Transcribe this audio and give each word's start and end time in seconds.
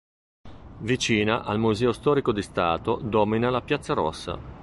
Vicina 0.79 1.43
al 1.43 1.59
Museo 1.59 1.91
Storico 1.91 2.31
di 2.31 2.41
Stato, 2.41 2.95
domina 3.03 3.51
la 3.51 3.61
Piazza 3.61 3.93
Rossa. 3.93 4.39